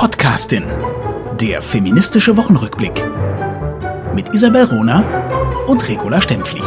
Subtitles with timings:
[0.00, 0.64] Podcastin.
[1.38, 3.04] Der feministische Wochenrückblick.
[4.14, 5.04] Mit Isabel Rona
[5.66, 6.62] und Regula Stempfli.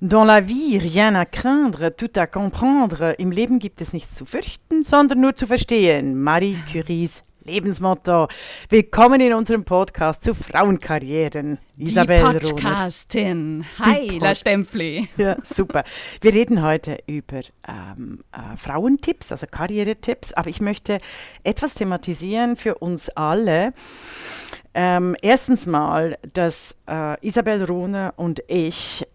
[0.00, 3.14] Dans la vie, rien à craindre, tout à comprendre.
[3.18, 6.20] Im Leben gibt es nichts zu fürchten, sondern nur zu verstehen.
[6.20, 8.28] Marie Curies Lebensmotto.
[8.68, 11.56] Willkommen in unserem Podcast zu Frauenkarrieren.
[11.78, 13.64] Isabel Die Podcastin.
[13.78, 15.08] Hi, Die Pod La Stempfli.
[15.16, 15.84] Ja, super.
[16.20, 20.98] Wir reden heute über ähm, äh, Frauentipps, also Karrieretipps, aber ich möchte
[21.42, 23.72] etwas thematisieren für uns alle.
[24.74, 29.06] Ähm, erstens mal, dass äh, Isabel Rohner und ich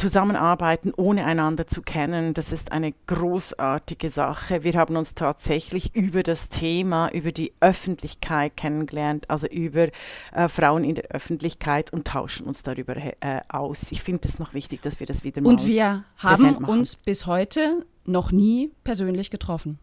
[0.00, 2.32] zusammenarbeiten, ohne einander zu kennen.
[2.32, 4.64] Das ist eine großartige Sache.
[4.64, 9.88] Wir haben uns tatsächlich über das Thema, über die Öffentlichkeit kennengelernt, also über
[10.32, 13.12] äh, Frauen in der Öffentlichkeit und tauschen uns darüber äh,
[13.48, 13.92] aus.
[13.92, 17.26] Ich finde es noch wichtig, dass wir das wieder mal Und wir haben uns bis
[17.26, 19.78] heute noch nie persönlich getroffen.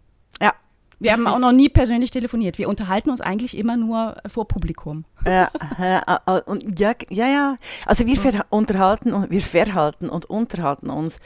[0.99, 2.57] Wir haben auch noch nie persönlich telefoniert.
[2.57, 5.05] Wir unterhalten uns eigentlich immer nur vor Publikum.
[5.25, 7.57] Ja, ja, und ja, ja, ja.
[7.85, 11.17] Also wir ver unterhalten und wir verhalten und unterhalten uns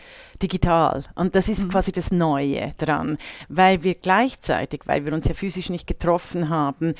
[0.41, 1.03] digital.
[1.15, 1.69] Und das ist mhm.
[1.69, 6.95] quasi das Neue dran, weil wir gleichzeitig, weil wir uns ja physisch nicht getroffen haben,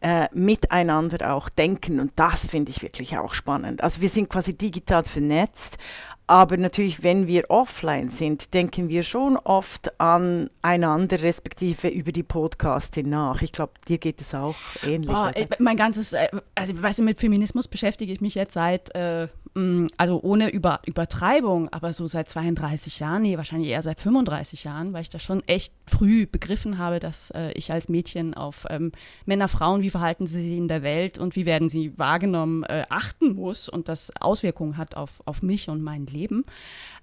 [0.00, 2.00] äh, miteinander auch denken.
[2.00, 3.82] Und das finde ich wirklich auch spannend.
[3.82, 5.78] Also wir sind quasi digital vernetzt,
[6.26, 12.22] aber natürlich, wenn wir offline sind, denken wir schon oft an einander, respektive über die
[12.22, 13.42] Podcasting nach.
[13.42, 15.14] Ich glaube, dir geht es auch ähnlich.
[15.14, 19.28] Oh, mein ganzes, äh, also weißt du, mit Feminismus beschäftige ich mich jetzt seit äh,
[19.56, 24.92] also ohne Über Übertreibung, aber so seit 32 Jahren, nee, wahrscheinlich eher seit 35 Jahren,
[24.92, 28.90] weil ich das schon echt früh begriffen habe, dass äh, ich als Mädchen auf ähm,
[29.26, 32.84] Männer, Frauen, wie verhalten sie sich in der Welt und wie werden sie wahrgenommen, äh,
[32.88, 36.44] achten muss und das Auswirkungen hat auf, auf mich und mein Leben.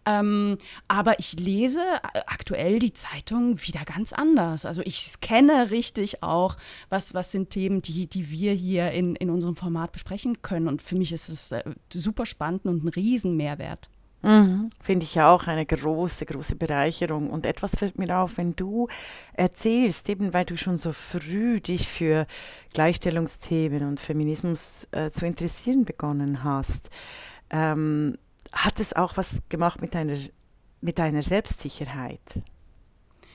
[0.06, 0.58] Ähm,
[0.90, 1.80] aber ich lese
[2.26, 4.66] aktuell die Zeitung wieder ganz anders.
[4.66, 6.58] Also ich scanne richtig auch,
[6.90, 10.68] was, was sind Themen, die, die wir hier in, in unserem Format besprechen können.
[10.68, 11.64] Und für mich ist es äh,
[11.94, 13.90] super spannend und ein Riesenmehrwert.
[14.24, 14.70] Mhm.
[14.82, 17.30] Finde ich auch eine große, große Bereicherung.
[17.30, 18.88] Und etwas fällt mir auf, wenn du
[19.34, 22.28] erzählst, eben weil du schon so früh dich für
[22.74, 26.90] Gleichstellungsthemen und Feminismus äh, zu interessieren begonnen hast.
[27.50, 28.18] Ähm,
[28.52, 30.18] hat es auch was gemacht mit deiner,
[30.82, 32.22] mit deiner Selbstsicherheit?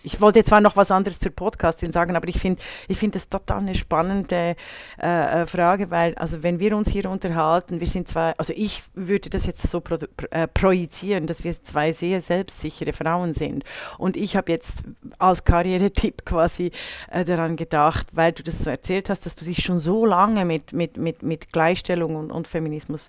[0.07, 3.29] Ich wollte zwar noch was anderes zur Podcastin sagen, aber ich finde ich find das
[3.29, 4.55] total eine spannende
[5.03, 8.85] äh, äh, Frage, weil also wenn wir uns hier unterhalten, wir sind zwei, also ich
[8.95, 9.99] würde das jetzt so pro,
[10.31, 13.65] äh, projizieren, dass wir zwei sehr selbstsichere Frauen sind.
[13.99, 14.85] Und ich habe jetzt
[15.19, 16.71] als Karrieretipp quasi
[17.11, 20.45] äh, daran gedacht, weil du das so erzählt hast, dass du dich schon so lange
[20.45, 23.09] mit, mit, mit, mit Gleichstellung und, und Feminismus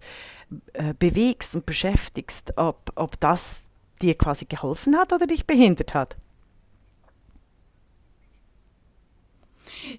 [0.73, 3.65] äh, bewegst und beschäftigst, ob, ob das
[4.01, 6.15] dir quasi geholfen hat oder dich behindert hat?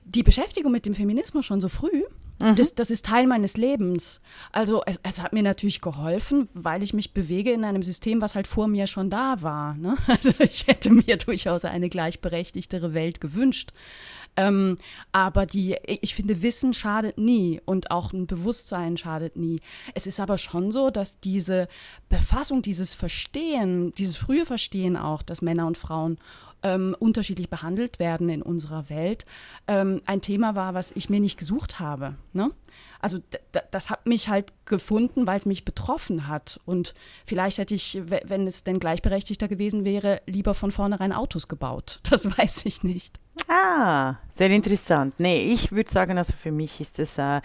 [0.05, 2.03] Die Beschäftigung mit dem Feminismus schon so früh,
[2.41, 2.57] mhm.
[2.57, 4.21] das, das, ist Teil meines Lebens.
[4.53, 8.35] Also es, es, hat mir natürlich geholfen, weil ich mich bewege in einem System, was
[8.35, 9.75] halt vor mir schon da war.
[9.75, 9.97] Ne?
[10.07, 13.73] Also ich hätte mir durchaus eine gleichberechtigtere Welt gewünscht.
[14.39, 14.79] Ähm,
[15.11, 19.59] aber die, ich finde, Wissen schadet nie und auch ein Bewusstsein schadet nie.
[19.95, 21.67] Es ist aber schon so, dass diese
[22.09, 26.19] Befassung, dieses Verstehen, dieses frühe Verstehen auch, dass Männer und Frauen
[26.63, 29.27] ähm, unterschiedlich behandelt werden in unserer Welt,
[29.67, 32.15] ähm, ein Thema war, was ich mir nicht gesucht habe.
[32.33, 32.53] Ne?
[33.01, 33.19] Also
[33.71, 36.61] das hat mich halt gefunden, weil es mich betroffen hat.
[36.65, 36.95] Und
[37.25, 42.01] vielleicht hätte ich, wenn es denn gleichberechtigter gewesen wäre, lieber von vornherein Autos gebaut.
[42.11, 43.19] Das weiß ich nicht.
[43.51, 45.15] Ah, sehr interessant.
[45.19, 47.41] Nee, ich würde sagen, also für mich ist es äh,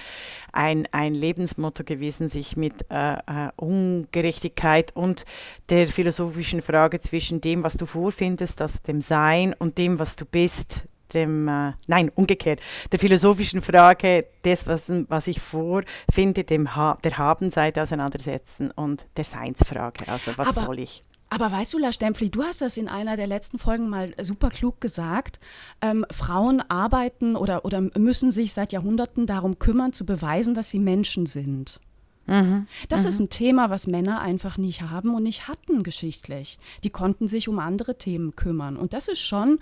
[0.52, 5.24] ein, ein Lebensmotto gewesen, sich mit äh, äh, Ungerechtigkeit und
[5.70, 10.26] der philosophischen Frage zwischen dem, was du vorfindest, also dem Sein und dem, was du
[10.26, 12.60] bist, dem, äh, nein, umgekehrt,
[12.92, 19.24] der philosophischen Frage des, was, was ich vorfinde, dem ha der Habenseite auseinandersetzen und der
[19.24, 21.02] Seinsfrage, also was Aber soll ich?
[21.34, 24.52] Aber weißt du, La Stempfli, du hast das in einer der letzten Folgen mal super
[24.52, 25.40] klug gesagt.
[25.82, 30.78] Ähm, Frauen arbeiten oder, oder müssen sich seit Jahrhunderten darum kümmern, zu beweisen, dass sie
[30.78, 31.80] Menschen sind.
[32.28, 32.68] Mhm.
[32.88, 33.08] Das mhm.
[33.10, 36.60] ist ein Thema, was Männer einfach nicht haben und nicht hatten geschichtlich.
[36.84, 38.78] Die konnten sich um andere Themen kümmern.
[38.78, 39.58] Und das ist schon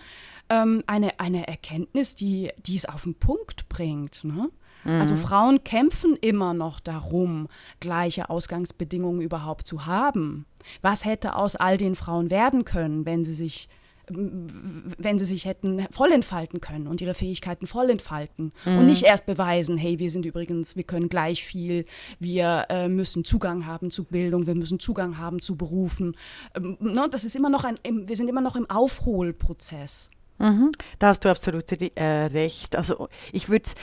[0.51, 4.23] ähm, eine, eine Erkenntnis, die, die es auf den Punkt bringt.
[4.23, 4.49] Ne?
[4.83, 5.19] Also mhm.
[5.19, 7.47] Frauen kämpfen immer noch darum,
[7.79, 10.45] gleiche Ausgangsbedingungen überhaupt zu haben.
[10.81, 13.69] Was hätte aus all den Frauen werden können, wenn sie sich
[14.13, 18.79] wenn sie sich hätten voll entfalten können und ihre Fähigkeiten voll entfalten mhm.
[18.79, 21.85] und nicht erst beweisen, hey, wir sind übrigens, wir können gleich viel,
[22.19, 26.17] wir äh, müssen Zugang haben zu Bildung, wir müssen Zugang haben zu Berufen.
[26.55, 30.09] Ähm, ne, das ist immer noch ein, wir sind immer noch im Aufholprozess.
[30.41, 30.71] Mhm.
[30.97, 32.75] Da hast du absolut äh, recht.
[32.75, 33.75] Also ich würde es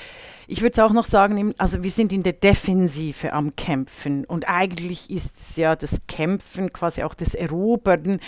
[0.51, 5.11] ich würde auch noch sagen, also wir sind in der Defensive am Kämpfen und eigentlich
[5.11, 8.19] ist es ja das Kämpfen, quasi auch das Erobern,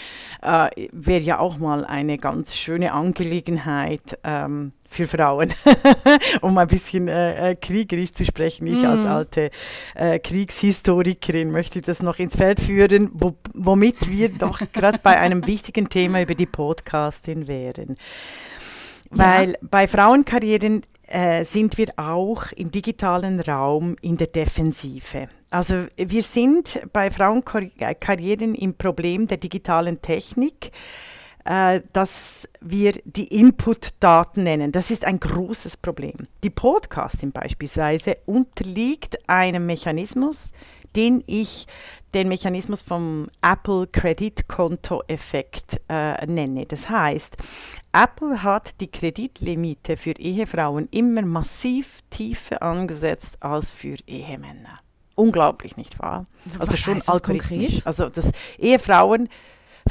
[0.43, 5.55] äh, wäre ja auch mal eine ganz schöne Angelegenheit ähm, für Frauen,
[6.43, 8.66] um ein bisschen äh, äh, kriegerisch zu sprechen.
[8.66, 8.87] Ich mm.
[8.87, 9.06] als mhm.
[9.06, 9.50] alte
[9.94, 15.46] äh, Kriegshistorikerin möchte das noch ins Feld führen, wo, womit wir doch gerade bei einem
[15.46, 17.96] wichtigen Thema über die Podcastin wären.
[19.08, 19.58] Weil ja.
[19.62, 25.29] bei Frauenkarrieren äh, sind wir auch im digitalen Raum in der Defensive.
[25.51, 30.71] Also wir sind bei Frauenkarrieren im Problem der digitalen Technik,
[31.45, 34.71] äh, das wir die Input-Daten nennen.
[34.71, 36.29] Das ist ein großes Problem.
[36.45, 40.53] Die Podcasting beispielsweise unterliegt einem Mechanismus,
[40.96, 41.66] den ich
[42.14, 46.66] den Mechanismus vom Apple Kreditkonto-Effekt äh, nenne.
[46.66, 47.37] Das heißt,
[47.92, 54.81] Apple hat die Kreditlimite für Ehefrauen immer massiv tiefer angesetzt als für Ehemänner.
[55.14, 56.26] Unglaublich, nicht wahr?
[56.58, 57.87] Also Was schon algorithmisch.
[57.87, 59.28] Also dass Ehefrauen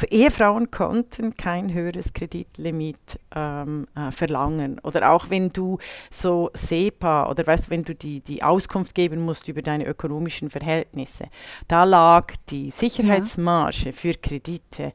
[0.07, 4.79] Ehefrauen konnten kein höheres Kreditlimit ähm, äh, verlangen.
[4.83, 5.77] Oder auch wenn du
[6.11, 11.25] so SEPA oder weißt wenn du die, die Auskunft geben musst über deine ökonomischen Verhältnisse,
[11.67, 13.91] da lag die Sicherheitsmarge ja.
[13.91, 14.93] für Kredite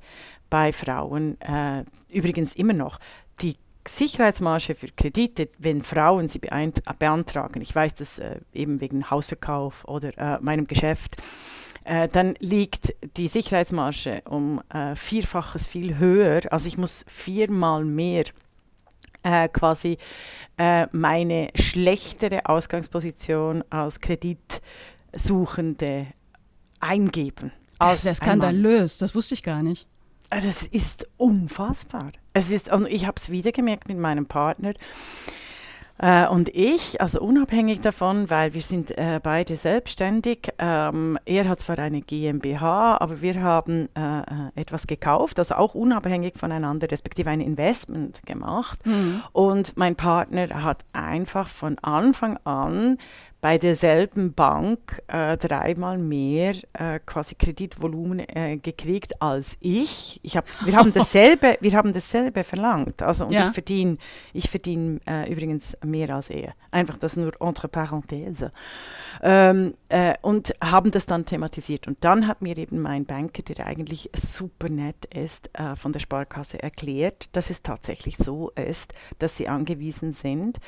[0.50, 2.98] bei Frauen äh, übrigens immer noch.
[3.40, 3.56] Die
[3.86, 10.16] Sicherheitsmarge für Kredite, wenn Frauen sie beantragen, ich weiß das äh, eben wegen Hausverkauf oder
[10.16, 11.16] äh, meinem Geschäft,
[11.84, 16.40] äh, dann liegt die Sicherheitsmarge um äh, vierfaches viel höher.
[16.50, 18.25] Also ich muss viermal mehr
[19.22, 19.98] äh, quasi
[20.56, 26.06] äh, meine schlechtere Ausgangsposition als Kreditsuchende
[26.81, 27.52] eingeben.
[27.78, 29.87] Das ist ja skandalös, das wusste ich gar nicht.
[30.30, 32.12] Also es ist unfassbar.
[32.32, 34.75] Es ist, und ich habe es wieder gemerkt mit meinem Partner.
[35.99, 41.61] Äh, und ich, also unabhängig davon, weil wir sind äh, beide selbstständig, ähm, er hat
[41.61, 44.25] zwar eine GmbH, aber wir haben äh, äh,
[44.56, 48.85] etwas gekauft, also auch unabhängig voneinander, respektive ein Investment gemacht.
[48.85, 49.23] Mhm.
[49.32, 52.99] Und mein Partner hat einfach von Anfang an
[53.44, 60.19] bei derselben Bank äh, dreimal mehr äh, quasi Kreditvolumen äh, gekriegt als ich.
[60.23, 63.02] ich hab, wir, haben dasselbe, wir haben dasselbe verlangt.
[63.02, 63.49] Also, und ja.
[63.49, 63.99] ich verdiene
[64.32, 66.55] ich verdien, äh, übrigens mehr als er.
[66.70, 68.50] Einfach das nur entre parenthèses.
[69.23, 71.87] Ähm, äh, und haben das dann thematisiert.
[71.87, 76.00] Und dann hat mir eben mein Banker, der eigentlich super nett ist, äh, von der
[76.00, 80.61] Sparkasse erklärt, dass es tatsächlich so ist, dass sie angewiesen sind,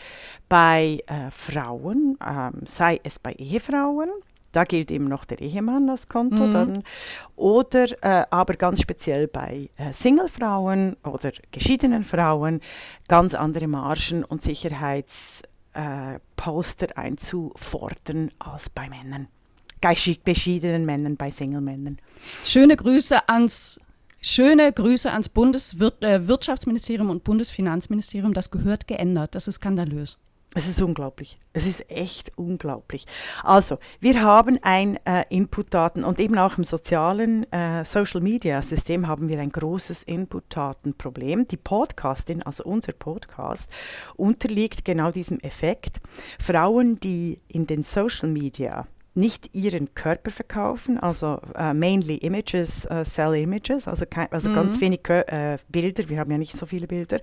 [0.50, 0.99] bei
[1.31, 4.10] Frauen, ähm, sei es bei Ehefrauen,
[4.52, 6.52] da gilt eben noch der Ehemann als Konto mhm.
[6.52, 6.82] dann,
[7.36, 12.62] oder äh, aber ganz speziell bei äh, Singlefrauen oder geschiedenen Frauen
[13.06, 19.28] ganz andere Margen und Sicherheitspolster äh, einzufordern als bei Männern.
[20.24, 21.98] Beschiedenen Männern, bei Single-Männern.
[22.44, 23.78] Schöne Grüße ans
[24.22, 28.32] Schöne Grüße ans Bundeswirtschaftsministerium äh, und Bundesfinanzministerium.
[28.32, 29.34] Das gehört geändert.
[29.36, 30.19] Das ist skandalös.
[30.54, 31.37] Es ist unglaublich.
[31.52, 33.06] Es ist echt unglaublich.
[33.43, 39.38] Also, wir haben ein äh, Input-Daten und eben auch im sozialen äh, Social-Media-System haben wir
[39.38, 41.46] ein großes Input-Daten-Problem.
[41.48, 43.70] Die Podcastin, also unser Podcast,
[44.17, 46.00] unterliegt genau diesem Effekt.
[46.41, 48.86] Frauen, die in den Social-Media
[49.17, 54.55] nicht ihren Körper verkaufen, also uh, mainly images, uh, sell images, also, kein, also mhm.
[54.55, 57.20] ganz wenig uh, Bilder, wir haben ja nicht so viele Bilder,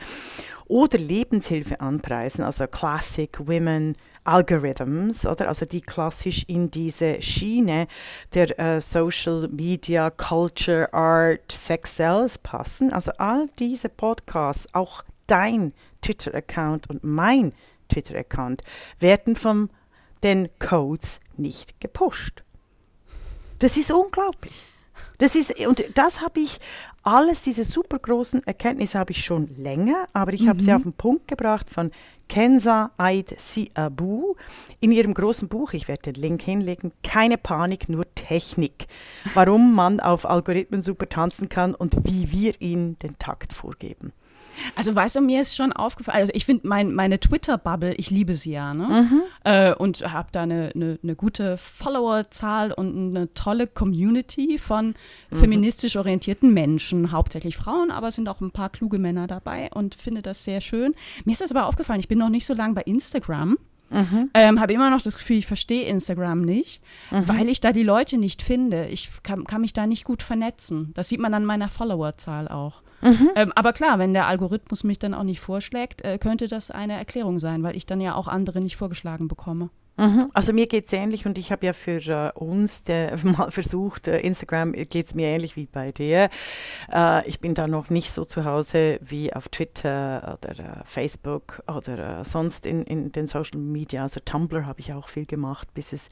[0.66, 7.88] oder Lebenshilfe anpreisen, also Classic Women Algorithms, oder also die klassisch in diese Schiene
[8.34, 12.94] der Social Media, Culture, Art, Sex Sales passen.
[12.94, 17.54] Also all diese Podcasts, auch dein Twitter-Account und mein
[17.90, 18.64] Twitter-Account
[19.00, 19.70] werden vom
[20.24, 22.44] den Codes nicht gepusht.
[23.60, 24.53] Das ist unglaublich.
[25.18, 26.60] Das ist, und das habe ich,
[27.03, 30.50] alles diese super großen Erkenntnisse habe ich schon länger, aber ich mhm.
[30.50, 31.92] habe sie auf den Punkt gebracht von
[32.30, 34.36] Kenza Aid Siabu
[34.80, 38.88] in ihrem großen Buch, ich werde den Link hinlegen, Keine Panik, nur Technik.
[39.34, 44.13] Warum man auf Algorithmen super tanzen kann und wie wir ihnen den Takt vorgeben.
[44.75, 48.36] Also weißt du, mir ist schon aufgefallen, also ich finde mein, meine Twitter-Bubble, ich liebe
[48.36, 49.07] sie ja, ne?
[49.10, 49.22] Mhm.
[49.43, 54.93] Äh, und habe da eine, eine, eine gute Followerzahl und eine tolle Community von
[55.31, 55.36] Mhm.
[55.38, 59.95] feministisch orientierten Menschen, hauptsächlich Frauen, aber es sind auch ein paar kluge Männer dabei und
[59.95, 60.93] finde das sehr schön.
[61.25, 63.57] Mir ist das aber aufgefallen, ich bin noch nicht so lange bei Instagram.
[63.94, 64.30] Mhm.
[64.34, 68.18] Ähm, habe immer noch das Gefühl, ich verstehe Instagram nicht, weil ich da die Leute
[68.18, 68.88] nicht finde.
[68.88, 70.92] Ich kann, kann mich da nicht gut vernetzen.
[70.96, 72.82] Das sieht man an meiner Followerzahl auch.
[73.02, 73.32] Mhm.
[73.36, 76.94] Ähm, aber klar, wenn der Algorithmus mich dann auch nicht vorschlägt, äh, könnte das eine
[76.94, 79.70] Erklärung sein, weil ich dann ja auch andere nicht vorgeschlagen bekomme.
[79.96, 80.30] Mhm.
[80.34, 84.08] Also mir geht es ähnlich und ich habe ja für äh, uns der, mal versucht,
[84.08, 86.30] äh, Instagram geht es mir ähnlich wie bei dir.
[86.92, 91.62] Äh, ich bin da noch nicht so zu Hause wie auf Twitter oder äh, Facebook
[91.68, 94.04] oder äh, sonst in, in den Social Media.
[94.04, 96.10] Also Tumblr habe ich auch viel gemacht, bis es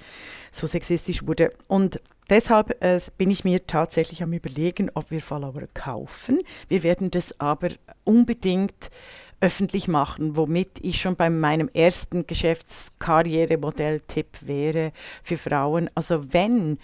[0.51, 1.53] so sexistisch wurde.
[1.67, 6.37] Und Deshalb äh, bin ich mir tatsächlich am Überlegen, ob wir Follower kaufen.
[6.69, 7.71] Wir werden das aber
[8.05, 8.89] unbedingt
[9.41, 14.91] öffentlich machen, womit ich schon bei meinem ersten Geschäftskarrieremodell-Tipp wäre
[15.23, 15.89] für Frauen.
[15.95, 16.77] Also wenn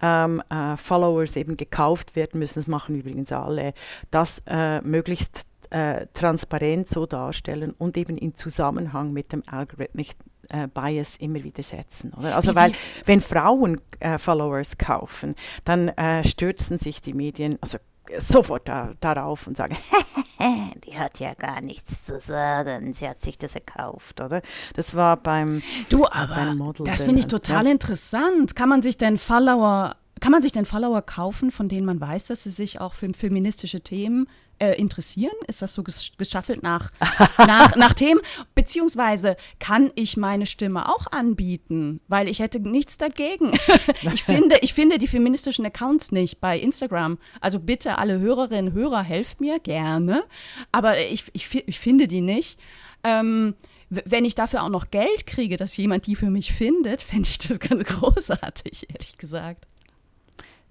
[0.00, 3.74] ähm, äh, Followers eben gekauft werden müssen, das machen übrigens alle,
[4.10, 10.14] das äh, möglichst äh, transparent so darstellen und eben in Zusammenhang mit dem Algorithmic
[10.48, 12.12] äh, Bias immer wieder setzen.
[12.12, 12.36] Oder?
[12.36, 12.72] Also weil
[13.04, 15.34] wenn Frauen äh, Followers kaufen,
[15.64, 17.78] dann äh, stürzen sich die Medien also
[18.18, 19.76] sofort da, darauf und sagen,
[20.86, 24.42] die hat ja gar nichts zu sagen, sie hat sich das gekauft, oder?
[24.74, 27.72] Das war beim Du, beim aber Model das finde ich total ja.
[27.72, 28.54] interessant.
[28.56, 32.26] Kann man sich denn Follower, kann man sich denn Follower kaufen, von denen man weiß,
[32.26, 35.34] dass sie sich auch für feministische Themen äh, interessieren?
[35.46, 36.90] Ist das so ges geschaffelt nach,
[37.38, 38.20] nach, nach Themen?
[38.54, 42.00] Beziehungsweise kann ich meine Stimme auch anbieten?
[42.08, 43.52] Weil ich hätte nichts dagegen.
[44.14, 47.18] ich, finde, ich finde die feministischen Accounts nicht bei Instagram.
[47.40, 50.24] Also bitte alle Hörerinnen und Hörer, helft mir gerne.
[50.72, 52.58] Aber ich, ich, ich finde die nicht.
[53.04, 53.54] Ähm,
[53.88, 57.38] wenn ich dafür auch noch Geld kriege, dass jemand die für mich findet, fände ich
[57.38, 59.66] das ganz großartig, ehrlich gesagt.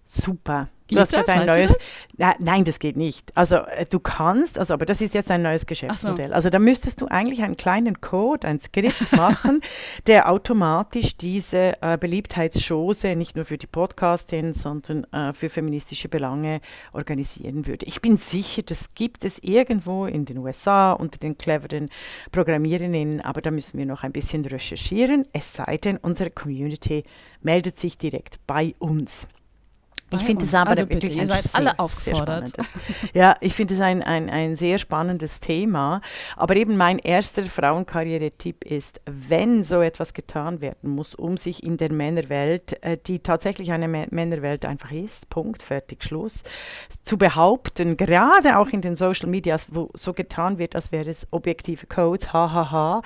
[0.08, 0.70] Super.
[0.88, 1.28] Geht du hast das?
[1.30, 1.76] ein neues.
[2.18, 3.36] Na, nein, das geht nicht.
[3.36, 6.32] Also äh, du kannst, also aber das ist jetzt ein neues Geschäftsmodell.
[6.32, 9.62] Also da müsstest du eigentlich einen kleinen Code, ein Skript machen,
[10.06, 16.62] der automatisch diese äh, Beliebtheitschose nicht nur für die Podcastin, sondern äh, für feministische Belange
[16.94, 17.88] organisieren würde.
[17.88, 21.90] Ich bin sicher, das gibt es irgendwo in den USA unter den cleveren
[22.32, 25.26] Programmiererinnen, aber da müssen wir noch ein bisschen recherchieren.
[25.34, 27.06] Es sei denn, unsere Community
[27.42, 29.28] meldet sich direkt bei uns.
[30.16, 32.52] Ich finde es aber Also bitte, wirklich ihr ein seid alle aufgefordert.
[33.14, 36.02] ja, ich finde es ein, ein, ein sehr spannendes Thema.
[36.36, 41.78] Aber eben mein erster Frauenkarriere-Tipp ist, wenn so etwas getan werden muss, um sich in
[41.78, 46.44] der Männerwelt, äh, die tatsächlich eine Mä- Männerwelt einfach ist, Punkt, fertig, Schluss,
[47.04, 51.28] zu behaupten, gerade auch in den Social Medias, wo so getan wird, als wäre es
[51.32, 53.02] objektive Codes, hahaha,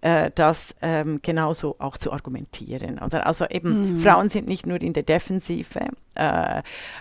[0.00, 2.98] äh, das ähm, genauso auch zu argumentieren.
[2.98, 3.26] Oder?
[3.26, 5.80] Also eben, Frauen sind nicht nur in der Defensive,
[6.14, 6.22] äh,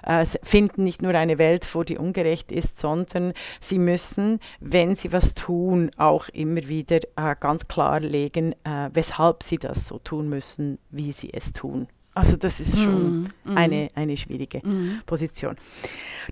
[0.06, 4.96] äh, s- finden nicht nur eine Welt vor, die ungerecht ist, sondern sie müssen, wenn
[4.96, 10.30] sie was tun, auch immer wieder äh, ganz klarlegen, äh, weshalb sie das so tun
[10.30, 11.88] müssen, wie sie es tun.
[12.18, 14.62] Also das ist schon Mhm, eine, eine schwierige
[15.06, 15.56] Position.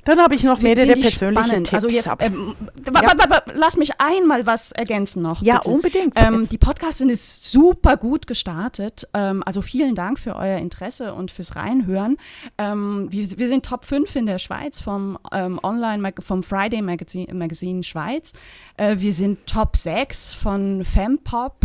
[0.04, 1.68] Dann habe ich noch mehrere persönliche spannend.
[1.68, 1.74] Tipps.
[1.86, 2.56] Also jetzt, ähm,
[2.92, 5.42] wa- lass mich einmal was ergänzen noch.
[5.44, 5.70] ja, bitte.
[5.70, 6.13] unbedingt.
[6.15, 9.08] Ähm, die Podcastin ist super gut gestartet.
[9.13, 12.18] Ähm, also vielen Dank für euer Interesse und fürs Reinhören.
[12.58, 17.34] Ähm, wir, wir sind Top 5 in der Schweiz vom ähm, Online vom Friday Magazine,
[17.34, 18.34] Magazine Schweiz.
[18.77, 21.58] Äh, wir sind Top 6 von Fempop.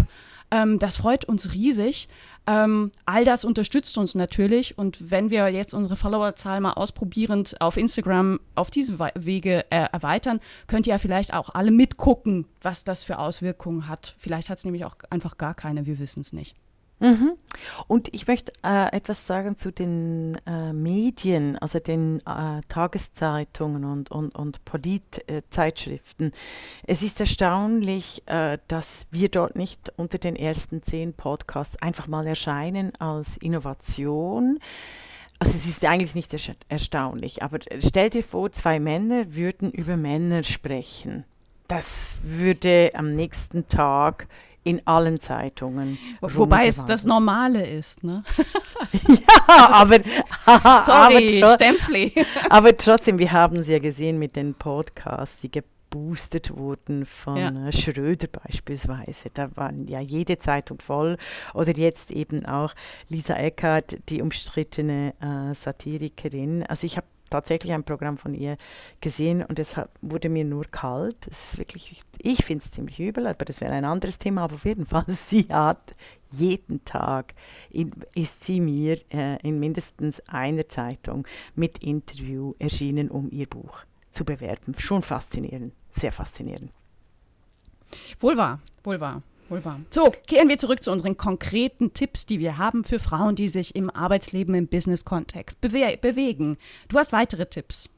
[0.51, 2.09] Ähm, das freut uns riesig.
[2.47, 7.77] Ähm, all das unterstützt uns natürlich und wenn wir jetzt unsere Followerzahl mal ausprobierend auf
[7.77, 13.05] Instagram auf diese Wege äh, erweitern, könnt ihr ja vielleicht auch alle mitgucken, was das
[13.05, 14.17] für Auswirkungen hat.
[14.19, 16.57] Vielleicht hat es nämlich auch einfach gar keine, wir wissen es nicht.
[17.01, 17.33] Mhm.
[17.87, 24.11] Und ich möchte äh, etwas sagen zu den äh, Medien, also den äh, Tageszeitungen und,
[24.11, 26.33] und, und Politzeitschriften.
[26.87, 32.27] es ist erstaunlich, äh, dass wir dort nicht unter den ersten zehn Podcasts einfach mal
[32.27, 34.59] erscheinen als Innovation.
[35.39, 39.97] Also es ist eigentlich nicht ersta- erstaunlich, aber stell dir vor, zwei Männer würden über
[39.97, 41.25] Männer sprechen.
[41.67, 44.27] Das würde am nächsten Tag
[44.63, 45.99] in allen Zeitungen.
[46.21, 47.05] Wobei es das.
[47.05, 48.23] Normale ist, ne?
[49.09, 49.99] Ja, aber,
[50.85, 52.13] Sorry, aber, Stempfli.
[52.51, 57.69] aber trotzdem, wir haben es ja gesehen mit den Podcasts, die geboostet wurden von Ja.
[57.69, 59.31] äh, Schröder beispielsweise.
[59.33, 61.17] Da waren ja jede Zeitung voll.
[61.55, 62.75] Oder jetzt eben auch
[63.09, 66.65] Lisa Eckert, die umstrittene äh, Satirikerin.
[66.65, 68.57] Also ich habe tatsächlich ein Programm von ihr
[69.01, 71.27] gesehen und es wurde mir nur kalt.
[71.29, 74.43] Es ist wirklich, ich finde es ziemlich übel, aber das wäre ein anderes Thema.
[74.43, 75.95] Aber auf jeden Fall, sie hat
[76.31, 77.35] jeden Tag
[77.71, 83.85] in, ist sie mir äh, in mindestens einer Zeitung mit Interview erschienen, um ihr Buch
[84.11, 84.75] zu bewerben.
[84.79, 86.73] Schon faszinierend, sehr faszinierend.
[88.21, 89.23] Wohl wahr, wohl wahr.
[89.51, 89.81] Wohl wahr.
[89.91, 93.75] So, kehren wir zurück zu unseren konkreten Tipps, die wir haben für Frauen, die sich
[93.75, 96.57] im Arbeitsleben, im Business-Kontext bewe bewegen.
[96.89, 97.89] Du hast weitere Tipps.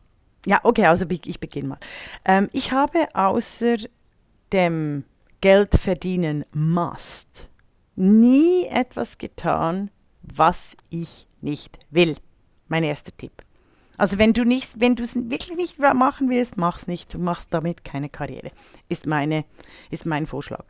[0.47, 1.79] Ja, okay, also ich beginne mal.
[2.25, 3.77] Ähm, ich habe außer
[4.53, 5.05] dem
[5.41, 7.49] Geld verdienen must
[7.97, 9.91] nie etwas getan,
[10.23, 12.17] was ich nicht will.
[12.69, 13.43] Mein erster Tipp.
[13.99, 17.13] Also wenn du nicht, wenn du es wirklich nicht machen willst, mach's nicht.
[17.13, 18.51] Du machst damit keine Karriere.
[18.89, 19.45] Ist meine,
[19.91, 20.65] ist mein Vorschlag.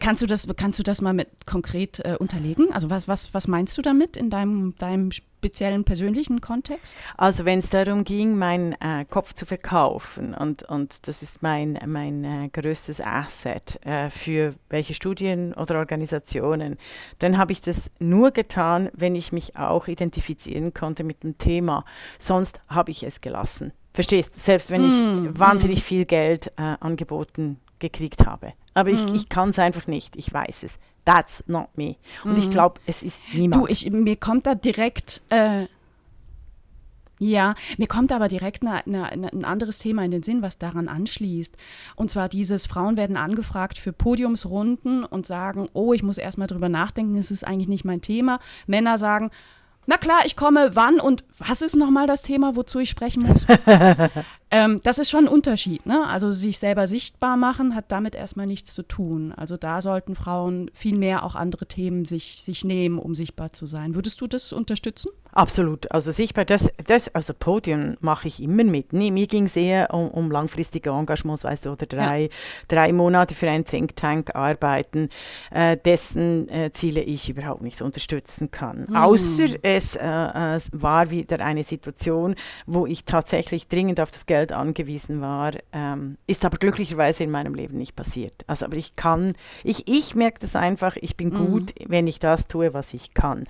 [0.00, 2.72] Kannst du das, kannst du das mal mit konkret äh, unterlegen?
[2.72, 6.96] Also was, was, was meinst du damit in deinem, deinem speziellen persönlichen Kontext?
[7.16, 11.78] Also wenn es darum ging, meinen äh, Kopf zu verkaufen und, und das ist mein,
[11.86, 16.76] mein äh, größtes Asset äh, für welche Studien oder Organisationen,
[17.20, 21.84] dann habe ich das nur getan, wenn ich mich auch identifizieren konnte mit dem Thema.
[22.18, 23.72] Sonst habe ich es gelassen.
[23.94, 24.40] Verstehst?
[24.40, 25.82] Selbst wenn ich mm, wahnsinnig mm.
[25.82, 28.54] viel Geld äh, angeboten gekriegt habe.
[28.74, 28.96] Aber mhm.
[28.96, 30.16] ich, ich kann es einfach nicht.
[30.16, 30.78] Ich weiß es.
[31.04, 31.96] That's not me.
[32.24, 32.38] Und mhm.
[32.38, 33.62] ich glaube, es ist niemand.
[33.62, 35.22] Du, ich, mir kommt da direkt.
[35.30, 35.66] Äh,
[37.18, 40.88] ja, mir kommt aber direkt eine, eine, ein anderes Thema in den Sinn, was daran
[40.88, 41.56] anschließt.
[41.94, 46.68] Und zwar dieses, Frauen werden angefragt für Podiumsrunden und sagen, oh, ich muss erstmal drüber
[46.68, 48.40] nachdenken, es ist eigentlich nicht mein Thema.
[48.66, 49.30] Männer sagen,
[49.86, 53.46] na klar, ich komme, wann und was ist nochmal das Thema, wozu ich sprechen muss?
[54.52, 55.86] ähm, das ist schon ein Unterschied.
[55.86, 56.06] Ne?
[56.06, 59.32] Also sich selber sichtbar machen hat damit erstmal nichts zu tun.
[59.32, 63.64] Also da sollten Frauen viel mehr auch andere Themen sich, sich nehmen, um sichtbar zu
[63.64, 63.94] sein.
[63.94, 65.08] Würdest du das unterstützen?
[65.32, 65.90] Absolut.
[65.90, 68.92] Also sichtbar, das, das also Podium mache ich immer mit.
[68.92, 72.28] Nee, mir ging es eher um, um, langfristige Engagements, weißt du, oder drei, ja.
[72.68, 75.08] drei Monate für einen Think Tank arbeiten,
[75.50, 78.84] äh, dessen äh, Ziele ich überhaupt nicht unterstützen kann.
[78.90, 78.96] Mhm.
[78.96, 82.34] Außer es, äh, es war wieder eine Situation,
[82.66, 87.54] wo ich tatsächlich dringend auf das Geld angewiesen war, ähm, ist aber glücklicherweise in meinem
[87.54, 88.44] Leben nicht passiert.
[88.48, 91.46] Also aber ich kann, ich, ich merke das einfach, ich bin mhm.
[91.46, 93.44] gut, wenn ich das tue, was ich kann.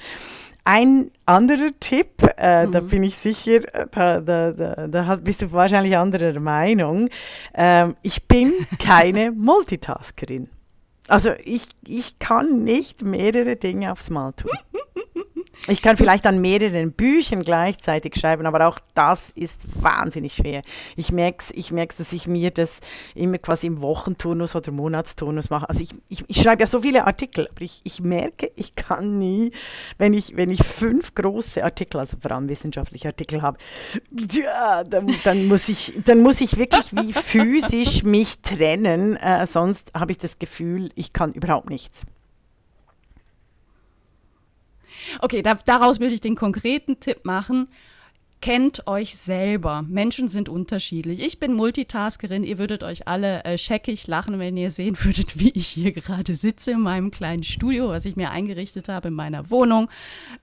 [0.65, 2.73] Ein anderer Tipp, äh, mhm.
[2.73, 7.09] da bin ich sicher, äh, da, da, da, da, bist du wahrscheinlich anderer Meinung.
[7.55, 10.49] Ähm, ich bin keine Multitaskerin.
[11.09, 14.51] Also ich, ich kann nicht mehrere Dinge aufs Mal tun.
[15.69, 20.63] Ich kann vielleicht an mehreren Büchern gleichzeitig schreiben, aber auch das ist wahnsinnig schwer.
[20.97, 22.81] Ich merke ich merk's, dass ich mir das
[23.15, 25.69] immer quasi im Wochenturnus oder Monatsturnus mache.
[25.69, 29.19] Also ich, ich, ich schreibe ja so viele Artikel, aber ich, ich merke, ich kann
[29.19, 29.53] nie,
[29.99, 33.59] wenn ich, wenn ich fünf große Artikel, also vor allem wissenschaftliche Artikel habe,
[34.11, 39.93] ja, dann, dann, muss ich, dann muss ich wirklich wie physisch mich trennen, äh, sonst
[39.95, 42.03] habe ich das Gefühl, ich kann überhaupt nichts.
[45.21, 47.69] Okay, da, daraus würde ich den konkreten Tipp machen.
[48.43, 49.85] Kennt euch selber.
[49.89, 51.21] Menschen sind unterschiedlich.
[51.21, 52.43] Ich bin Multitaskerin.
[52.43, 56.35] Ihr würdet euch alle äh, scheckig lachen, wenn ihr sehen würdet, wie ich hier gerade
[56.35, 59.89] sitze in meinem kleinen Studio, was ich mir eingerichtet habe in meiner Wohnung.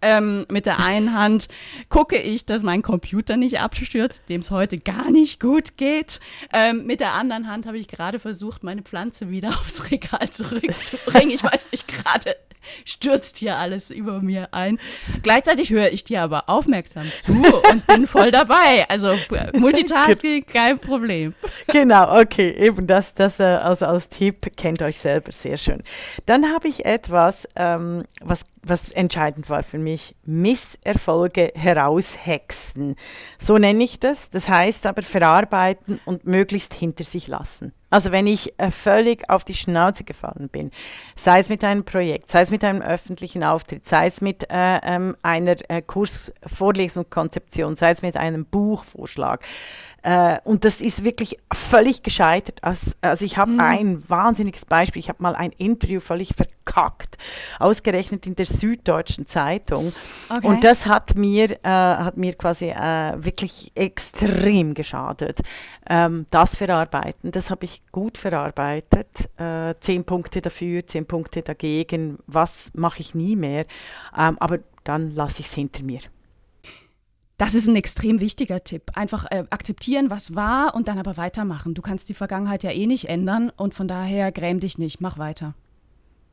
[0.01, 1.49] Ähm, mit der einen Hand
[1.89, 6.21] gucke ich, dass mein Computer nicht abstürzt, dem es heute gar nicht gut geht.
[6.53, 11.31] Ähm, mit der anderen Hand habe ich gerade versucht, meine Pflanze wieder aufs Regal zurückzubringen.
[11.31, 12.37] Ich weiß nicht, gerade
[12.85, 14.79] stürzt hier alles über mir ein.
[15.21, 18.85] Gleichzeitig höre ich dir aber aufmerksam zu und bin voll dabei.
[18.89, 19.15] Also
[19.53, 21.33] Multitasking, kein Problem.
[21.67, 25.83] Genau, okay, eben das, das äh, also als Tipp kennt euch selber sehr schön.
[26.25, 32.95] Dann habe ich etwas, ähm, was was entscheidend war für mich, Misserfolge heraushexen.
[33.37, 34.29] So nenne ich das.
[34.29, 37.73] Das heißt aber verarbeiten und möglichst hinter sich lassen.
[37.89, 40.71] Also wenn ich äh, völlig auf die Schnauze gefallen bin,
[41.15, 44.79] sei es mit einem Projekt, sei es mit einem öffentlichen Auftritt, sei es mit äh,
[44.83, 49.41] ähm, einer äh, Kursvorlesungskonzeption, sei es mit einem Buchvorschlag,
[50.03, 52.63] äh, und das ist wirklich völlig gescheitert.
[52.63, 53.59] Also, also ich habe mhm.
[53.59, 54.99] ein wahnsinniges Beispiel.
[54.99, 57.17] Ich habe mal ein Interview völlig verkackt,
[57.59, 59.91] ausgerechnet in der Süddeutschen Zeitung.
[60.29, 60.47] Okay.
[60.47, 65.39] Und das hat mir, äh, hat mir quasi äh, wirklich extrem geschadet.
[65.89, 69.29] Ähm, das verarbeiten, das habe ich gut verarbeitet.
[69.37, 72.19] Äh, zehn Punkte dafür, zehn Punkte dagegen.
[72.27, 73.65] Was mache ich nie mehr?
[74.17, 75.99] Ähm, aber dann lasse ich es hinter mir.
[77.39, 78.91] Das ist ein extrem wichtiger Tipp.
[78.95, 81.73] Einfach äh, akzeptieren, was war und dann aber weitermachen.
[81.73, 85.17] Du kannst die Vergangenheit ja eh nicht ändern und von daher gräm dich nicht, mach
[85.17, 85.55] weiter.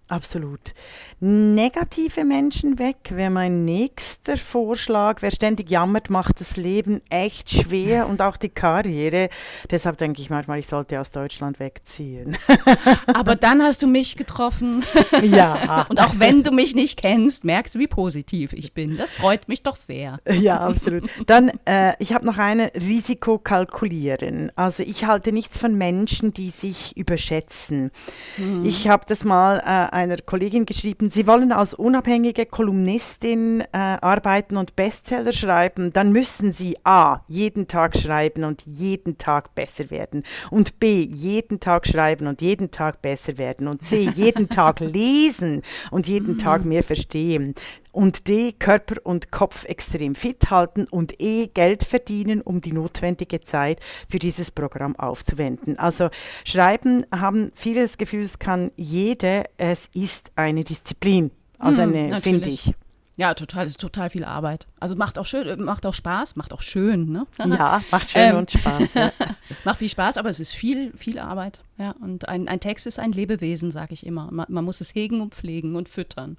[0.08, 0.72] Absolut.
[1.18, 5.20] Negative Menschen weg wäre mein nächster Vorschlag.
[5.20, 9.30] Wer ständig jammert, macht das Leben echt schwer und auch die Karriere.
[9.68, 12.36] Deshalb denke ich manchmal, ich sollte aus Deutschland wegziehen.
[13.12, 14.84] Aber dann hast du mich getroffen.
[15.22, 15.86] Ja.
[15.90, 18.96] und auch wenn du mich nicht kennst, merkst du, wie positiv ich bin.
[18.96, 20.20] Das freut mich doch sehr.
[20.30, 21.10] Ja, absolut.
[21.26, 24.52] Dann, äh, ich habe noch eine Risiko kalkulieren.
[24.54, 27.90] Also ich halte nichts von Menschen, die sich überschätzen.
[28.36, 28.64] Mhm.
[28.64, 34.58] Ich habe das mal äh, einer Kollegin geschrieben, Sie wollen als unabhängige Kolumnistin äh, arbeiten
[34.58, 40.24] und Bestseller schreiben, dann müssen Sie A, jeden Tag schreiben und jeden Tag besser werden
[40.50, 45.62] und B, jeden Tag schreiben und jeden Tag besser werden und C, jeden Tag lesen
[45.90, 47.54] und jeden Tag mehr verstehen
[47.96, 53.40] und D, Körper und Kopf extrem fit halten und E, Geld verdienen, um die notwendige
[53.40, 55.78] Zeit für dieses Programm aufzuwenden.
[55.78, 56.10] Also
[56.44, 61.30] Schreiben haben viele das Gefühl, es kann jede, es ist eine Disziplin.
[61.58, 62.74] Also hm, eine, finde ich.
[63.16, 64.66] Ja, total, das ist total viel Arbeit.
[64.78, 67.26] Also macht auch schön, macht auch Spaß, macht auch schön, ne?
[67.38, 68.92] Ja, macht schön ähm, und Spaß.
[68.92, 69.12] Ja.
[69.64, 71.64] macht viel Spaß, aber es ist viel, viel Arbeit.
[71.78, 74.30] Ja, und ein, ein Text ist ein Lebewesen, sage ich immer.
[74.30, 76.36] Man, man muss es hegen und pflegen und füttern.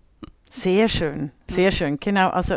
[0.49, 1.99] Sehr schön, sehr schön.
[1.99, 2.55] Genau, also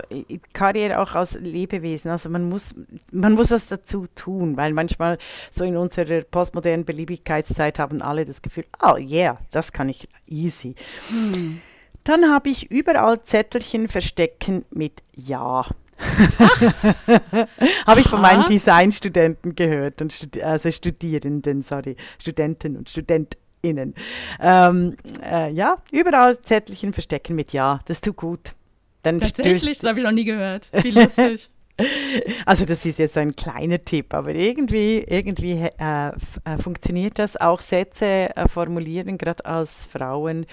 [0.53, 2.11] Karriere auch als Lebewesen.
[2.11, 2.75] Also man muss,
[3.11, 5.19] man muss was dazu tun, weil manchmal
[5.51, 10.75] so in unserer postmodernen Beliebigkeitszeit haben alle das Gefühl, oh yeah, das kann ich easy.
[11.09, 11.61] Hm.
[12.05, 15.67] Dann habe ich überall Zettelchen verstecken mit Ja.
[17.87, 23.37] habe ich von meinen Designstudenten gehört und Studi also Studierenden, sorry, Studenten und Studenten.
[23.63, 23.95] Innen.
[24.41, 27.81] Ähm, äh, ja, überall Zettelchen verstecken mit Ja.
[27.87, 28.55] Das tut gut.
[29.03, 30.71] Dann Tatsächlich, das habe ich noch nie gehört.
[30.83, 31.49] Wie lustig.
[32.45, 37.63] Also das ist jetzt ein kleiner Tipp, aber irgendwie, irgendwie äh, äh, funktioniert das auch
[37.63, 40.45] Sätze äh, formulieren, gerade als Frauen.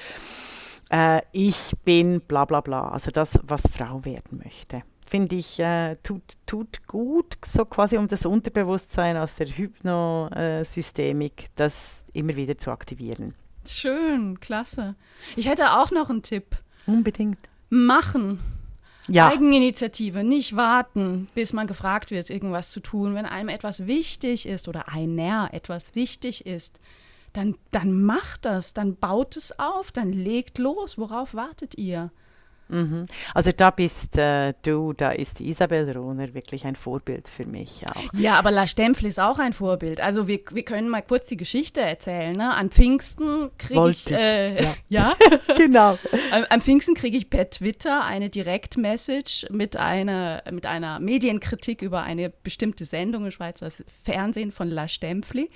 [0.89, 5.95] Äh, ich bin bla bla bla, also das, was Frau werden möchte finde ich, äh,
[6.03, 12.71] tut, tut gut, so quasi um das Unterbewusstsein aus der Hypnosystemik, das immer wieder zu
[12.71, 13.33] aktivieren.
[13.65, 14.95] Schön, klasse.
[15.35, 16.57] Ich hätte auch noch einen Tipp.
[16.85, 17.39] Unbedingt.
[17.69, 18.39] Machen.
[19.09, 19.29] Ja.
[19.29, 23.15] Eigeninitiative, nicht warten, bis man gefragt wird, irgendwas zu tun.
[23.15, 26.81] Wenn einem etwas wichtig ist oder einer etwas wichtig ist,
[27.31, 30.97] dann, dann macht das, dann baut es auf, dann legt los.
[30.97, 32.11] Worauf wartet ihr?
[32.69, 33.05] Mhm.
[33.33, 38.13] Also da bist äh, du, da ist Isabel Rohner wirklich ein Vorbild für mich auch.
[38.13, 40.01] Ja, aber La Stempfel ist auch ein Vorbild.
[40.01, 42.35] Also wir, wir können mal kurz die Geschichte erzählen.
[42.35, 42.53] Ne?
[42.53, 45.13] An Pfingsten kriege ich, äh, ja, ja?
[45.55, 45.97] genau.
[46.31, 52.03] Am, am Pfingsten kriege ich per Twitter eine Direktmessage mit einer, mit einer Medienkritik über
[52.03, 53.69] eine bestimmte Sendung im Schweizer
[54.03, 55.49] Fernsehen von La Stempfli.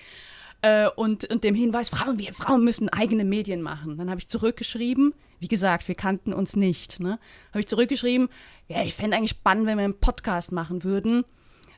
[0.61, 3.97] Äh, und, und dem Hinweis, Frauen, wir Frauen müssen eigene Medien machen.
[3.97, 6.99] Dann habe ich zurückgeschrieben, wie gesagt, wir kannten uns nicht.
[6.99, 7.19] Ne?
[7.49, 8.29] Habe ich zurückgeschrieben,
[8.67, 11.25] ja, ich fände eigentlich spannend, wenn wir einen Podcast machen würden,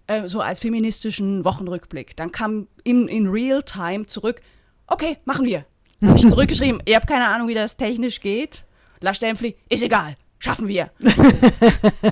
[0.05, 2.15] äh, so als feministischen Wochenrückblick.
[2.17, 4.41] Dann kam in, in Real-Time zurück,
[4.87, 5.65] okay, machen wir.
[6.03, 8.65] Habe ich zurückgeschrieben, ihr habt keine Ahnung, wie das technisch geht.
[8.99, 10.91] Lars Stempfli, ist egal, schaffen wir.
[10.99, 11.13] dann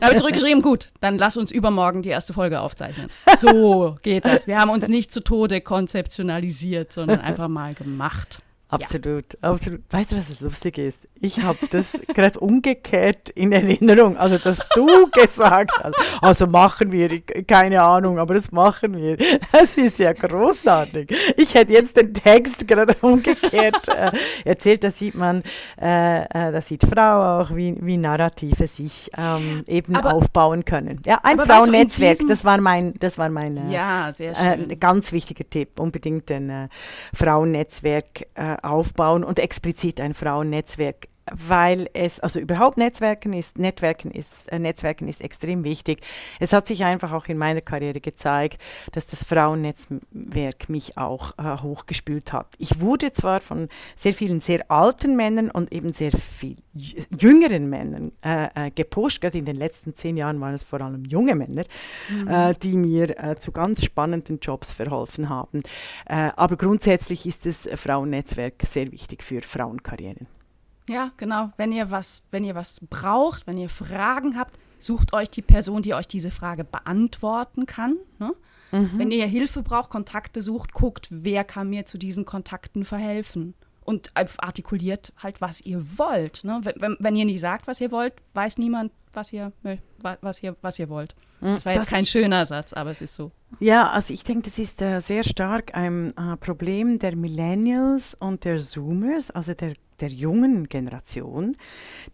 [0.02, 3.10] habe ich zurückgeschrieben, gut, dann lass uns übermorgen die erste Folge aufzeichnen.
[3.36, 4.48] So geht das.
[4.48, 8.42] Wir haben uns nicht zu Tode konzeptionalisiert, sondern einfach mal gemacht.
[8.72, 9.52] Absolut, ja.
[9.52, 9.82] absolut.
[9.90, 11.08] Weißt du, was das Lustige ist?
[11.20, 17.20] Ich habe das gerade umgekehrt in Erinnerung, also dass du gesagt hast, also machen wir,
[17.22, 19.18] keine Ahnung, aber das machen wir.
[19.52, 21.14] Das ist ja großartig.
[21.36, 24.12] Ich hätte jetzt den Text gerade umgekehrt äh,
[24.46, 25.44] erzählt, da sieht man,
[25.80, 31.02] äh, äh, da sieht Frau auch, wie, wie Narrative sich ähm, eben aber, aufbauen können.
[31.06, 34.80] Ja, ein Frauennetzwerk, das war mein, das war mein äh, ja, sehr äh, schön.
[34.80, 36.68] ganz wichtiger Tipp, unbedingt ein äh,
[37.14, 38.28] Frauennetzwerk
[38.64, 45.08] aufbauen und explizit ein Frauennetzwerk weil es, also überhaupt Netzwerken ist, Netzwerken ist, äh, Netzwerken
[45.08, 46.02] ist extrem wichtig.
[46.40, 51.62] Es hat sich einfach auch in meiner Karriere gezeigt, dass das Frauennetzwerk mich auch äh,
[51.62, 52.48] hochgespült hat.
[52.58, 58.12] Ich wurde zwar von sehr vielen sehr alten Männern und eben sehr viel jüngeren Männern
[58.24, 61.64] äh, äh, gepusht, gerade in den letzten zehn Jahren waren es vor allem junge Männer,
[62.10, 62.28] mhm.
[62.28, 65.62] Äh, die mir äh, zu ganz spannenden Jobs verholfen haben.
[66.06, 70.28] aber grundsätzlich ist das Frauennetzwerk sehr wichtig für Frauenkarrieren.
[70.92, 71.52] Ja, genau.
[71.56, 75.82] Wenn ihr was, wenn ihr was braucht, wenn ihr Fragen habt, sucht euch die Person,
[75.82, 77.96] die euch diese Frage beantworten kann.
[78.20, 78.34] Ne?
[78.72, 78.92] Mhm.
[78.98, 83.54] Wenn ihr Hilfe braucht, Kontakte sucht, guckt, wer kann mir zu diesen Kontakten verhelfen.
[83.84, 86.44] Und artikuliert halt, was ihr wollt.
[86.44, 86.62] Ne?
[86.64, 89.52] Wenn, wenn, ihr nicht sagt, was ihr wollt, weiß niemand, was ihr,
[90.00, 91.16] was ihr, was ihr wollt.
[91.40, 93.32] Hm, das war jetzt das kein schöner Satz, aber es ist so.
[93.60, 98.46] Ja, also ich denke, das ist äh, sehr stark ein äh, Problem der Millennials und
[98.46, 101.58] der Zoomers, also der, der jungen Generation,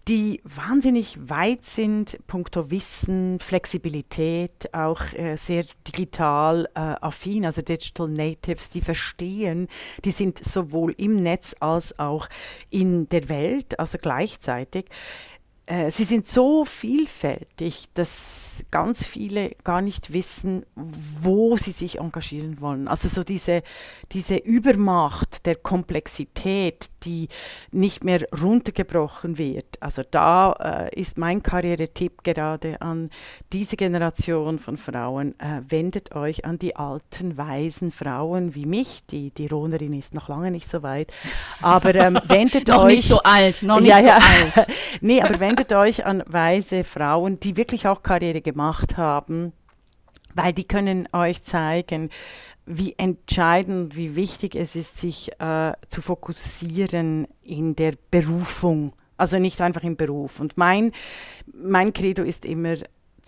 [0.07, 8.07] die wahnsinnig weit sind, punkto Wissen, Flexibilität, auch äh, sehr digital äh, affin, also Digital
[8.07, 9.67] Natives, die verstehen,
[10.03, 12.27] die sind sowohl im Netz als auch
[12.69, 14.85] in der Welt, also gleichzeitig.
[15.67, 22.61] Äh, sie sind so vielfältig, dass ganz viele gar nicht wissen, wo sie sich engagieren
[22.61, 22.87] wollen.
[22.87, 23.63] Also so diese,
[24.13, 27.27] diese Übermacht der Komplexität, die
[27.71, 29.65] nicht mehr runtergebrochen wird.
[29.81, 33.09] Also da äh, ist mein Karrieretipp gerade an
[33.51, 35.37] diese Generation von Frauen.
[35.39, 39.03] Äh, wendet euch an die alten, weisen Frauen wie mich.
[39.11, 41.11] Die, die Ronerin ist noch lange nicht so weit.
[41.61, 42.81] Aber ähm, wendet noch euch...
[42.83, 44.15] Noch nicht so alt, noch nicht ja, so ja.
[44.15, 44.67] alt.
[45.01, 49.53] nee, aber wendet wendet euch an weise Frauen, die wirklich auch Karriere gemacht haben,
[50.35, 52.11] weil die können euch zeigen,
[52.67, 58.93] wie entscheidend, wie wichtig es ist, sich äh, zu fokussieren in der Berufung.
[59.15, 60.39] Also nicht einfach im Beruf.
[60.39, 60.91] Und mein,
[61.51, 62.75] mein Credo ist immer,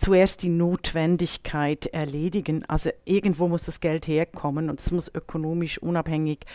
[0.00, 2.64] zuerst die Notwendigkeit erledigen.
[2.66, 6.46] Also irgendwo muss das Geld herkommen und es muss ökonomisch unabhängig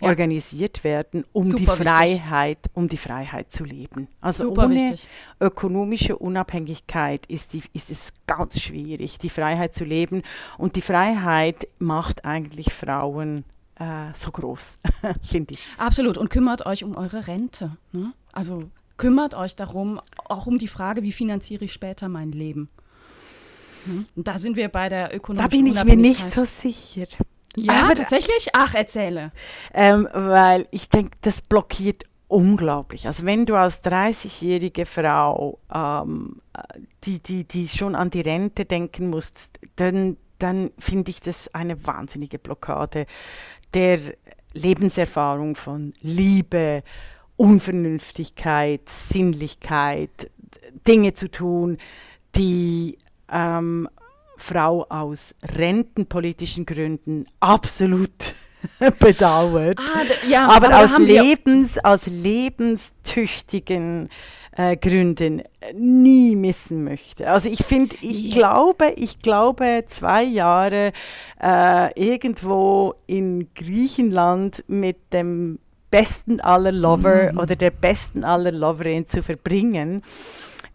[0.00, 0.08] ja.
[0.08, 2.72] organisiert werden, um Super die Freiheit, wichtig.
[2.74, 4.08] um die Freiheit zu leben.
[4.20, 5.08] Also Super ohne wichtig.
[5.38, 10.22] ökonomische Unabhängigkeit ist, die, ist es ganz schwierig, die Freiheit zu leben.
[10.56, 13.44] Und die Freiheit macht eigentlich Frauen
[13.76, 14.78] äh, so groß,
[15.22, 15.60] finde ich.
[15.76, 16.16] Absolut.
[16.16, 17.76] Und kümmert euch um eure Rente.
[17.92, 18.14] Ne?
[18.32, 22.70] Also kümmert euch darum, auch um die Frage, wie finanziere ich später mein Leben.
[23.84, 24.06] Mhm.
[24.16, 27.06] Da sind wir bei der ökonomischen Da bin ich mir nicht so sicher.
[27.56, 28.48] Ja, Aber tatsächlich?
[28.52, 29.32] Ach, erzähle.
[29.72, 33.06] Ähm, weil ich denke, das blockiert unglaublich.
[33.06, 36.40] Also wenn du als 30-jährige Frau, ähm,
[37.04, 41.86] die, die, die schon an die Rente denken musst, dann, dann finde ich das eine
[41.86, 43.06] wahnsinnige Blockade
[43.72, 43.98] der
[44.52, 46.82] Lebenserfahrung von Liebe,
[47.36, 50.30] Unvernünftigkeit, Sinnlichkeit,
[50.86, 51.78] Dinge zu tun,
[52.36, 52.98] die
[53.30, 53.88] ähm,
[54.36, 58.34] Frau aus rentenpolitischen Gründen absolut
[58.98, 64.08] bedauert, ah, ja, aber, aber aus, Lebens, aus lebenstüchtigen
[64.56, 65.42] äh, Gründen
[65.74, 67.28] nie missen möchte.
[67.28, 68.34] Also ich finde, ich yeah.
[68.34, 70.92] glaube, ich glaube, zwei Jahre
[71.42, 75.58] äh, irgendwo in Griechenland mit dem
[75.90, 77.38] besten aller Lover mm.
[77.38, 80.02] oder der besten aller Loverin zu verbringen,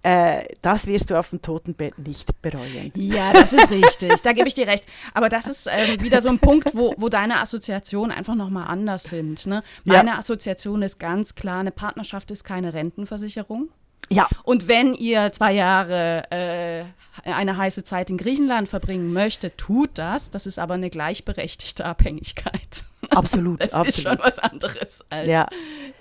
[0.03, 2.91] äh, das wirst du auf dem Totenbett nicht bereuen.
[2.95, 4.21] Ja, das ist richtig.
[4.21, 4.85] da gebe ich dir recht.
[5.13, 9.03] Aber das ist äh, wieder so ein Punkt, wo, wo deine Assoziationen einfach nochmal anders
[9.03, 9.45] sind.
[9.45, 9.63] Ne?
[9.83, 10.17] Meine ja.
[10.17, 13.69] Assoziation ist ganz klar, eine Partnerschaft ist keine Rentenversicherung.
[14.09, 14.27] Ja.
[14.43, 16.83] Und wenn ihr zwei Jahre äh,
[17.29, 20.31] eine heiße Zeit in Griechenland verbringen möchtet, tut das.
[20.31, 22.85] Das ist aber eine gleichberechtigte Abhängigkeit.
[23.11, 23.97] Absolut, das absolut.
[23.97, 25.47] ist schon was anderes als ja.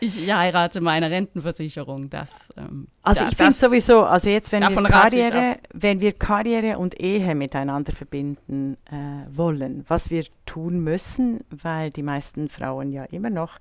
[0.01, 2.11] ich heirate meine Rentenversicherung.
[2.11, 6.79] Das, ähm, also ja, ich finde sowieso, also jetzt wenn wir, Karriere, wenn wir Karriere
[6.79, 13.05] und Ehe miteinander verbinden äh, wollen, was wir tun müssen, weil die meisten Frauen ja
[13.05, 13.59] immer noch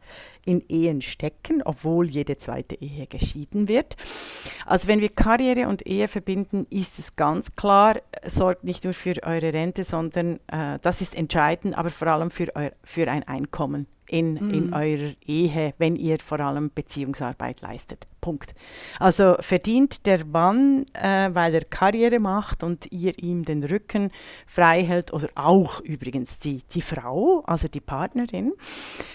[0.48, 3.96] in Ehen stecken, obwohl jede zweite Ehe geschieden wird.
[4.66, 9.16] Also wenn wir Karriere und Ehe verbinden, ist es ganz klar, sorgt nicht nur für
[9.24, 13.88] eure Rente, sondern äh, das ist entscheidend, aber vor allem für, eu für ein Einkommen
[14.08, 14.54] in, mhm.
[14.54, 18.08] in eurer Ehe, wenn ihr vor allem Beziehungsarbeit leistet.
[18.22, 18.54] Punkt.
[19.00, 24.12] Also verdient der Mann, äh, weil er Karriere macht und ihr ihm den Rücken
[24.46, 28.54] frei hält, oder auch übrigens die, die Frau, also die Partnerin.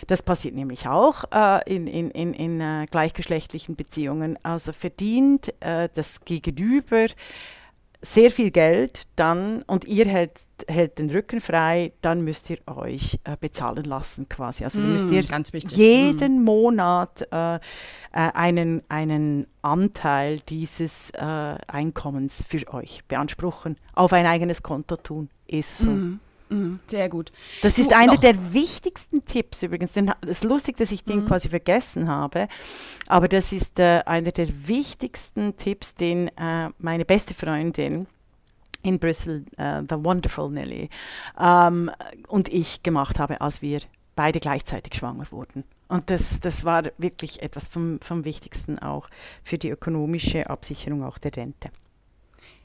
[0.06, 4.38] Das passiert nämlich auch äh, in, in, in, in äh, gleichgeschlechtlichen Beziehungen.
[4.42, 7.06] Also verdient äh, das Gegenüber
[8.04, 10.32] sehr viel Geld dann und ihr hält,
[10.66, 14.64] hält den Rücken frei, dann müsst ihr euch äh, bezahlen lassen quasi.
[14.64, 15.22] Also mm, müsst ihr
[15.70, 16.44] jeden mm.
[16.44, 17.60] Monat äh, äh,
[18.10, 25.30] einen, einen Anteil dieses äh, Einkommens für euch beanspruchen, auf ein eigenes Konto tun.
[25.46, 25.90] Ist so.
[25.90, 26.20] Mm.
[26.52, 27.32] Mhm, sehr gut.
[27.62, 29.92] Das ist du, einer der wichtigsten Tipps übrigens.
[30.22, 31.26] Es ist lustig, dass ich den mhm.
[31.26, 32.48] quasi vergessen habe,
[33.06, 38.06] aber das ist äh, einer der wichtigsten Tipps, den äh, meine beste Freundin
[38.82, 40.90] in Brüssel, uh, The Wonderful Nelly,
[41.38, 41.90] ähm,
[42.26, 43.80] und ich gemacht habe, als wir
[44.16, 45.64] beide gleichzeitig schwanger wurden.
[45.88, 49.08] Und das, das war wirklich etwas vom, vom Wichtigsten auch
[49.42, 51.70] für die ökonomische Absicherung auch der Rente.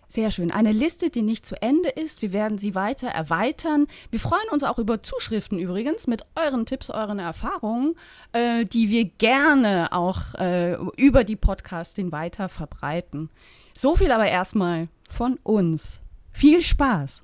[0.09, 0.51] Sehr schön.
[0.51, 2.21] Eine Liste, die nicht zu Ende ist.
[2.21, 3.87] Wir werden sie weiter erweitern.
[4.09, 7.95] Wir freuen uns auch über Zuschriften übrigens mit euren Tipps, euren Erfahrungen,
[8.31, 13.29] äh, die wir gerne auch äh, über die Podcastin weiter verbreiten.
[13.75, 15.99] So viel aber erstmal von uns.
[16.31, 17.23] Viel Spaß.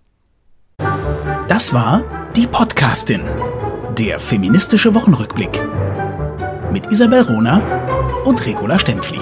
[1.48, 2.04] Das war
[2.36, 3.22] die Podcastin,
[3.98, 5.62] der feministische Wochenrückblick
[6.72, 9.20] mit Isabel Rona und Regula Stempfli.